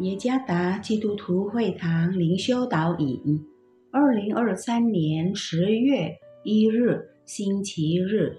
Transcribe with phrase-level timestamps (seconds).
[0.00, 3.18] 耶加达基督徒会堂灵修导引，
[3.90, 6.14] 二零二三年十月
[6.44, 8.36] 一日星期日，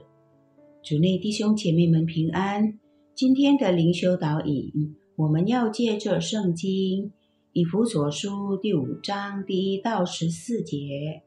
[0.84, 2.78] 主内弟兄姐妹们平安。
[3.16, 4.72] 今天的灵修导引，
[5.16, 7.12] 我们要借着圣经
[7.54, 11.24] 以弗所书第五章第一到十四节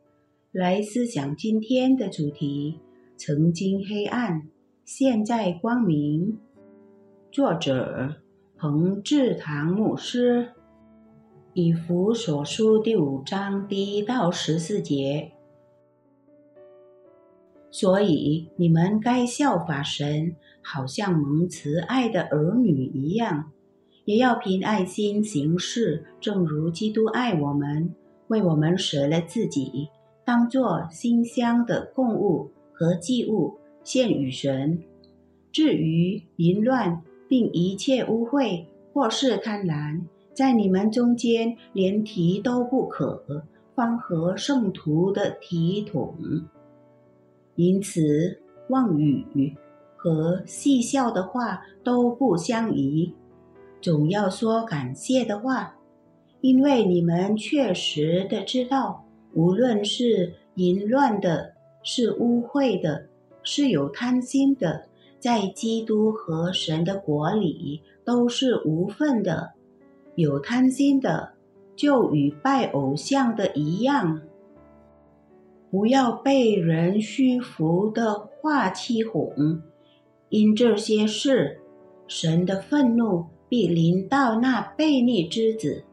[0.53, 2.79] 来思想今天的主题：
[3.17, 4.49] 曾经黑暗，
[4.85, 6.39] 现在光明。
[7.33, 8.20] 作者。
[8.61, 10.51] 彭志堂牧师
[11.55, 15.33] 以弗所书第五章第一到十四节，
[17.71, 23.51] 所以你们该效法神，好像蒙慈爱的儿女一样，
[24.05, 27.95] 也要凭爱心行事，正如基督爱我们，
[28.29, 29.89] 为我们舍了自己，
[30.23, 34.83] 当作馨香的供物和祭物献与神。
[35.51, 40.01] 至于淫乱，并一切污秽或是贪婪，
[40.35, 46.13] 在你们中间连提都不可，方合圣徒的体统。
[47.55, 49.55] 因此，妄语
[49.95, 53.15] 和戏笑的话都不相宜，
[53.81, 55.77] 总要说感谢的话，
[56.41, 61.53] 因为你们确实的知道，无论是淫乱的，
[61.85, 63.07] 是污秽的，
[63.45, 64.90] 是有贪心的。
[65.21, 69.53] 在基督和神的国里都是无份的，
[70.15, 71.35] 有贪心的
[71.77, 74.23] 就与拜偶像的一样。
[75.71, 79.61] 不要被人虚浮的话欺哄，
[80.31, 81.61] 因这些事，
[82.09, 85.85] 神的愤怒必临到那悖逆之子。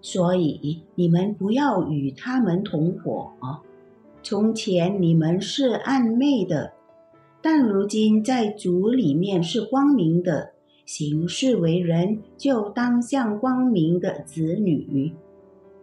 [0.00, 3.32] 所以你们不要与他们同伙。
[4.22, 6.77] 从前你们是暗昧的。
[7.50, 10.50] 但如今在主里面是光明的，
[10.84, 15.14] 行事为人就当像光明的子女。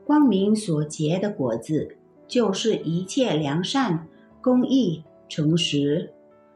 [0.06, 4.08] 光明所结的果子，就是一切良善、
[4.44, 6.12] 公义、诚实。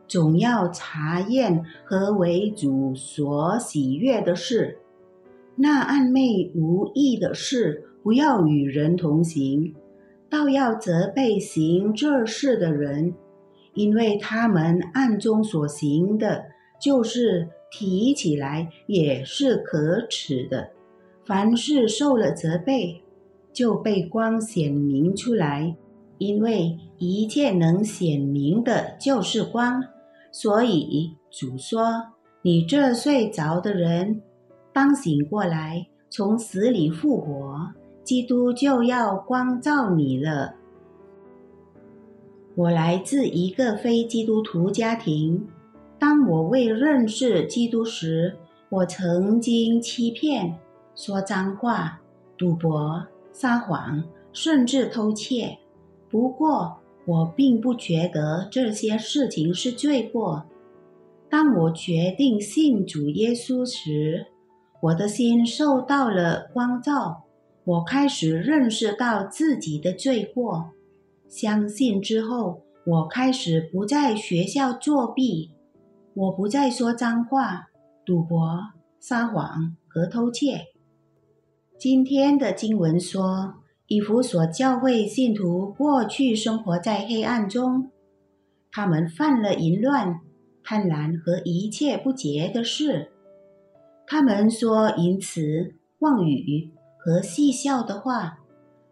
[0.07, 4.77] 总要查验何为主所喜悦的事。
[5.55, 9.73] 那暧昧无益的事，不要与人同行，
[10.29, 13.15] 倒要责备行这事的人。
[13.79, 16.43] 因为他们暗中所行的，
[16.81, 20.71] 就是提起来也是可耻的。
[21.23, 23.01] 凡是受了责备，
[23.53, 25.77] 就被光显明出来。
[26.17, 29.81] 因为一切能显明的，就是光。
[30.29, 32.03] 所以主说
[32.43, 34.21] ：“你这睡着的人，
[34.73, 37.55] 当醒过来，从死里复活，
[38.03, 40.55] 基督就要光照你了。”
[42.59, 45.47] 我来自一个非基督徒家庭。
[45.97, 48.35] 当我未认识基督时，
[48.67, 50.59] 我曾经欺骗、
[50.93, 52.01] 说脏话、
[52.37, 54.03] 赌博、撒谎，
[54.33, 55.57] 甚至偷窃。
[56.09, 60.43] 不过，我并不觉得这些事情是罪过。
[61.29, 64.25] 当我决定信主耶稣时，
[64.81, 67.23] 我的心受到了光照，
[67.63, 70.71] 我开始认识到自己的罪过。
[71.29, 75.51] 相信之后，我开始不在学校作弊，
[76.15, 77.69] 我不再说脏话、
[78.03, 78.59] 赌博、
[78.99, 80.65] 撒谎和偷窃。
[81.77, 83.53] 今天的经文说，
[83.85, 87.91] 以弗所教会信徒过去生活在黑暗中，
[88.71, 90.21] 他们犯了淫乱、
[90.63, 93.11] 贪婪和一切不洁的事。
[94.07, 98.39] 他们说淫词、妄语和戏笑的话。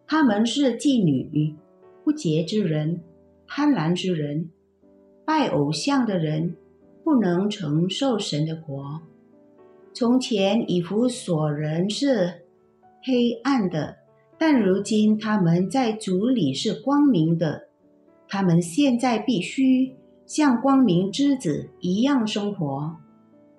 [0.10, 1.58] 他们是妓女。
[2.08, 3.02] 不洁之人，
[3.46, 4.50] 贪婪之人，
[5.26, 6.56] 拜偶像的人，
[7.04, 9.02] 不能承受神的国。
[9.94, 12.46] 从前以弗所人是
[13.04, 13.98] 黑暗的，
[14.38, 17.68] 但如今他们在主里是光明的。
[18.30, 19.94] 他们现在必须
[20.26, 22.96] 像光明之子一样生活。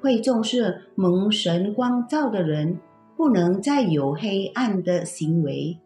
[0.00, 2.78] 会重视蒙神光照的人，
[3.14, 5.78] 不能再有黑暗的行为。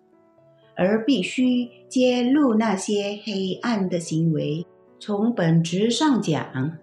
[0.77, 4.67] 而必须揭露那些黑暗的行为。
[4.99, 6.79] 从本质上讲，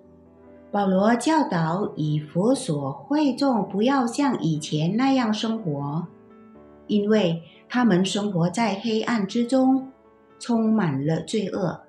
[0.72, 6.06] 保罗教导以佛所会众不要像以前那样生活，
[6.88, 9.90] 因为他们生活在黑暗之中，
[10.38, 11.80] 充满了罪恶。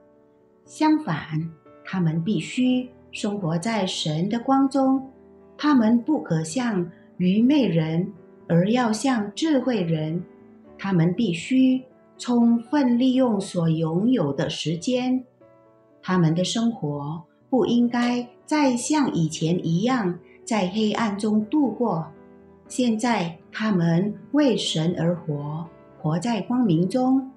[0.64, 1.50] 相反，
[1.85, 5.11] 他们必须生活在神的光中。
[5.58, 8.11] 他们不可像愚昧人，
[8.49, 10.23] 而要像智慧人。
[10.79, 11.82] 他们必须。
[12.20, 15.25] 充分利用所拥有的时间，
[16.02, 22.06] 他们的生活不应该再像以前一样在黑暗中度过。
[22.69, 25.67] 现在他们为神而活，
[25.99, 27.31] 活在光明中。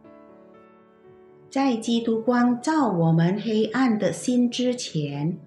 [1.50, 5.40] 在基督光照我们黑暗的心之前，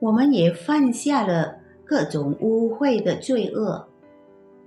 [0.00, 3.86] 我们也犯下了各种污秽的罪恶。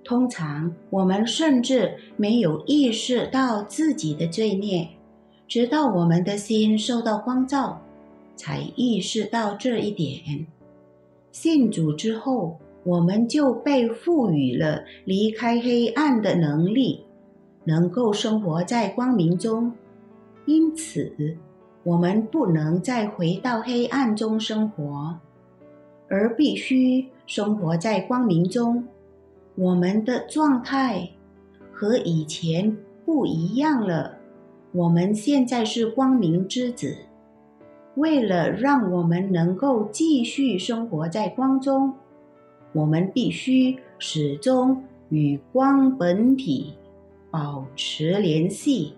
[0.06, 4.88] 通常，我们甚至没有意识到自己的罪孽，
[5.48, 7.82] 直到我们的心受到光照，
[8.36, 10.46] 才意识到这一点。
[11.32, 17.04] 信主之后，我们就被赋予了离开黑暗的能力，
[17.64, 19.74] 能够生活在光明中。
[20.46, 21.36] 因此，
[21.84, 25.18] 我们不能再回到黑暗中生活，
[26.08, 28.88] 而必须生活在光明中。
[29.56, 31.10] 我们的状态
[31.72, 32.76] 和以前
[33.06, 34.18] 不一样了。
[34.74, 36.98] 我们现在是光明之子。
[37.96, 41.94] 为了让我们能够继续生活在光中，
[42.74, 46.74] 我们必须始终与光本体
[47.32, 48.96] 保持联系。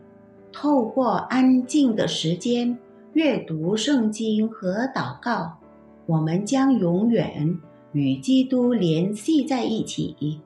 [0.51, 2.75] 透过安静的时间
[3.13, 5.59] 阅读圣经和祷告，
[6.07, 7.59] 我们将永远
[7.91, 10.39] 与基督联系在一起。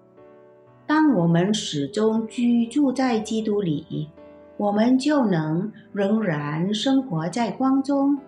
[0.93, 4.09] 当我们始终居住在基督里，
[4.57, 8.19] 我们就能仍然生活在光中。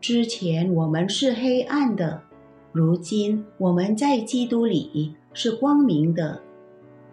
[0.00, 2.22] 之前我们是黑暗的，
[2.72, 6.40] 如今我们在基督里是光明的。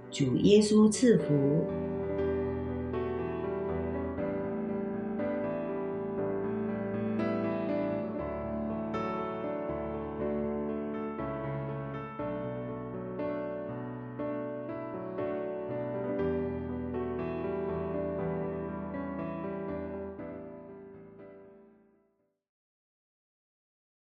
[0.10, 1.83] 主耶稣赐福。